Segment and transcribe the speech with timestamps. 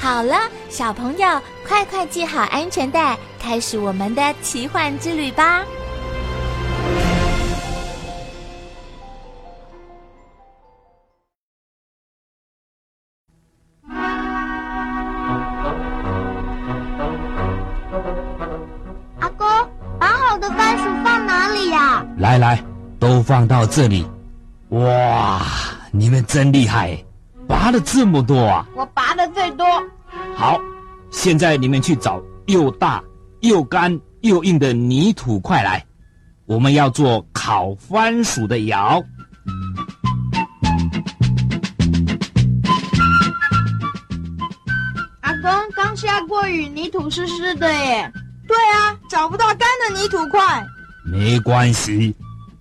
[0.00, 0.34] 好了，
[0.70, 5.64] 小朋友，快快系好安全带，开始我们的奇幻之旅吧！
[19.20, 19.46] 阿公，
[19.98, 22.06] 拔好的番薯放哪里呀？
[22.16, 22.62] 来来，
[22.98, 24.06] 都放到这里。
[24.70, 25.42] 哇，
[25.90, 26.96] 你们真厉害！
[27.48, 28.66] 拔了这么多啊！
[28.76, 29.66] 我拔的最多。
[30.36, 30.60] 好，
[31.10, 33.02] 现在你们去找又大
[33.40, 35.84] 又干又硬的泥土块来，
[36.44, 39.02] 我们要做烤番薯的窑。
[45.20, 48.12] 阿公，刚下过雨，泥土湿湿的耶。
[48.46, 50.64] 对啊，找不到干的泥土块。
[51.04, 52.14] 没关系，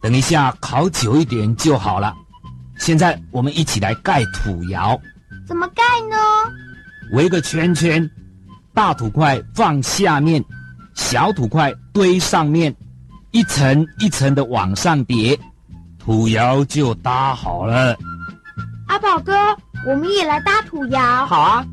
[0.00, 2.14] 等一下烤久一点就好了。
[2.82, 5.00] 现在我们一起来盖土窑，
[5.46, 6.16] 怎么盖呢？
[7.12, 8.10] 围个圈圈，
[8.74, 10.44] 大土块放下面，
[10.92, 12.74] 小土块堆上面，
[13.30, 15.38] 一层一层的往上叠，
[15.96, 17.96] 土窑就搭好了。
[18.88, 19.32] 阿宝哥，
[19.86, 21.00] 我们也来搭土窑。
[21.26, 21.64] 好啊。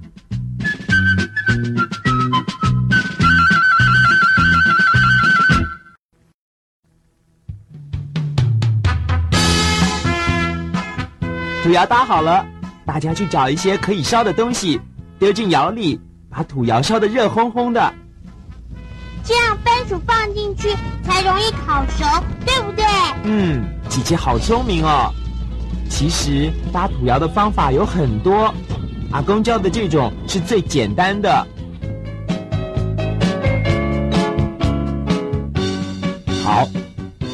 [11.69, 12.43] 土窑搭好了，
[12.83, 14.81] 大家去找一些可以烧的东西，
[15.19, 17.93] 丢进窑里，把土窑烧得热烘烘的。
[19.23, 22.03] 这样番薯放进去才容易烤熟，
[22.43, 22.83] 对不对？
[23.21, 25.13] 嗯，姐姐好聪明哦。
[25.91, 28.51] 其实搭土窑的方法有很多，
[29.11, 31.47] 阿公教的这种是最简单的。
[36.43, 36.67] 好，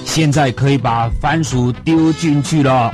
[0.04, 2.94] 现在可以把番薯丢进去了。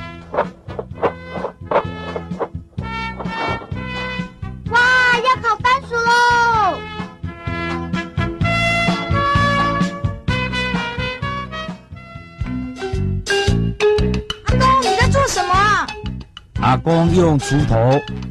[16.72, 17.76] 阿公用锄头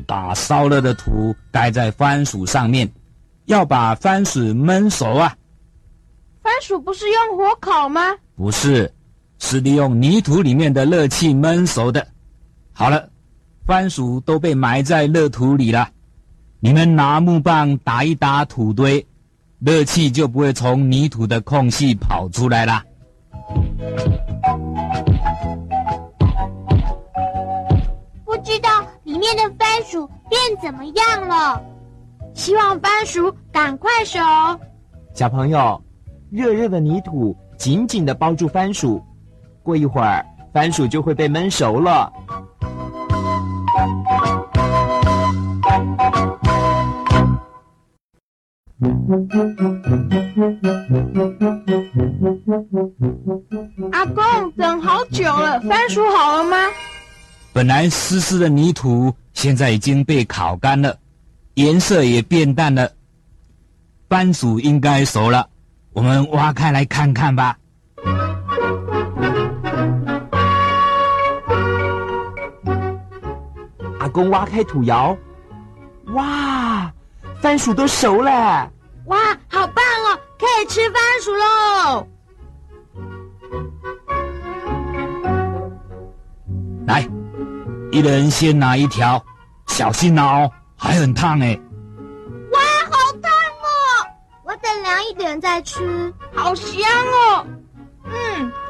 [0.07, 2.91] 把烧热的土盖在番薯上面，
[3.45, 5.37] 要把番薯焖熟啊。
[6.43, 8.01] 番薯不是用火烤吗？
[8.35, 8.91] 不是，
[9.41, 12.07] 是利用泥土里面的热气焖熟的。
[12.73, 13.11] 好了，
[13.67, 15.91] 番薯都被埋在热土里了，
[16.61, 19.07] 你们拿木棒打一打土堆，
[19.59, 22.83] 热气就不会从泥土的空隙跑出来了。
[30.71, 31.61] 怎么样了？
[32.33, 34.21] 希望番薯赶快熟。
[35.13, 35.83] 小朋友，
[36.31, 39.05] 热热的泥土紧紧的包住番薯，
[39.65, 42.13] 过一会儿番薯就会被焖熟了。
[53.91, 56.57] 阿公，等好久了，番薯好了吗？
[57.53, 60.97] 本来湿湿的泥土，现在已经被烤干了，
[61.55, 62.91] 颜色也变淡了。
[64.09, 65.49] 番薯应该熟了，
[65.93, 67.57] 我们挖开来看看吧。
[73.99, 75.17] 阿公挖开土窑，
[76.15, 76.91] 哇，
[77.43, 78.71] 番薯都熟了！
[79.07, 79.19] 哇，
[79.49, 82.07] 好棒哦，可以吃番薯喽！
[87.93, 89.23] 一人先拿一条，
[89.67, 91.59] 小心哦，还很烫哎！
[92.53, 94.07] 哇，好烫哦！
[94.45, 97.45] 我等凉一点再吃，好香哦！
[98.05, 98.13] 嗯，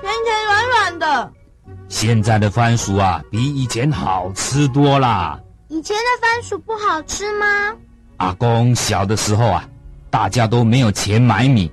[0.00, 1.32] 甜甜软软的。
[1.88, 5.38] 现在的番薯啊，比以前好吃多啦。
[5.68, 7.46] 以前的番薯不好吃吗？
[8.16, 9.68] 阿公小的时候啊，
[10.08, 11.70] 大家都没有钱买米，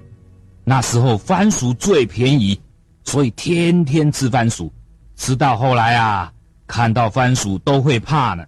[0.65, 2.59] 那时候番薯最便宜，
[3.05, 4.69] 所以天天吃番薯，
[5.15, 6.29] 吃到后来啊。
[6.67, 8.45] 看到番薯都会怕呢，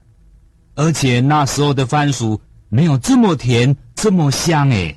[0.76, 4.96] 而且那时候的番薯没有这么甜，这么香哎！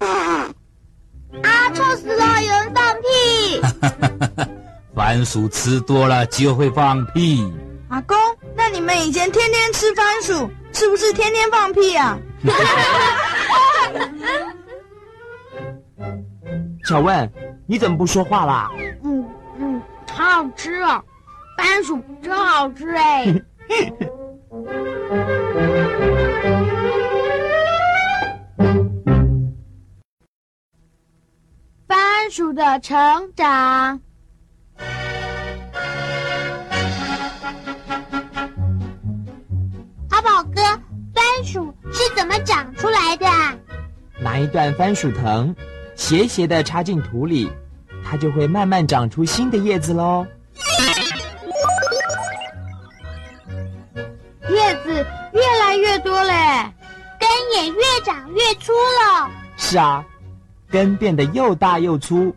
[0.00, 2.42] 啊，臭死了！
[2.42, 4.48] 有人放屁！
[4.96, 7.52] 番薯吃多了就会放屁。
[7.88, 8.16] 阿公，
[8.56, 12.18] 那你们以前天天吃番薯，是不是天天放屁啊？
[16.84, 17.30] 小问，
[17.66, 18.70] 你怎么不说话啦？
[19.04, 19.24] 嗯
[19.58, 19.80] 嗯，
[20.10, 21.02] 好好吃哦，
[21.56, 23.42] 番薯真好吃哎。
[31.86, 34.00] 番薯的成长。
[40.08, 40.62] 阿宝哥，
[41.14, 43.26] 番薯是怎么长出来的？
[44.20, 45.54] 拿一段番薯藤，
[45.94, 47.50] 斜斜的插进土里，
[48.04, 50.26] 它就会慢慢长出新的叶子喽。
[57.62, 59.30] 也越长越粗了。
[59.56, 60.04] 是啊，
[60.68, 62.34] 根变得又大又粗，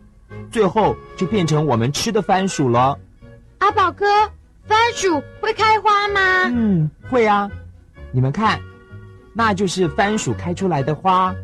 [0.52, 2.96] 最后就变成我们吃的番薯了。
[3.58, 4.06] 阿宝哥，
[4.66, 6.20] 番薯会开花吗？
[6.44, 7.50] 嗯，会啊。
[8.12, 8.60] 你们看，
[9.34, 11.34] 那就是番薯开出来的花。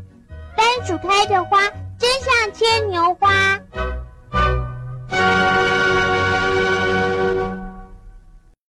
[0.57, 1.61] 番薯开的花
[1.99, 2.91] 真像青